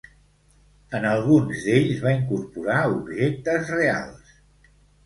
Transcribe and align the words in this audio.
En 0.99 1.05
alguns 1.09 1.61
d'ells 1.67 2.01
va 2.09 2.15
incorporar 2.17 2.81
objectes 2.99 3.73
reals. 3.79 4.35